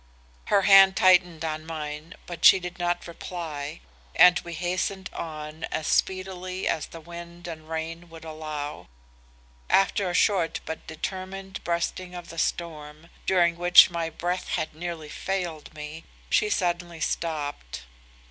[0.45, 3.81] "Her hand tightened on mine, but she did not reply,
[4.15, 8.87] and we hastened on as speedily as the wind and rain would allow.
[9.69, 15.07] After a short but determined breasting of the storm, during which my breath had nearly
[15.09, 17.83] failed me, she suddenly stopped.